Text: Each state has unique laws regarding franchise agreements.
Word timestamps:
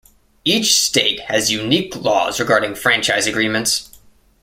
Each 0.43 0.79
state 0.81 1.19
has 1.29 1.51
unique 1.51 1.95
laws 1.95 2.39
regarding 2.39 2.73
franchise 2.73 3.27
agreements. 3.27 3.99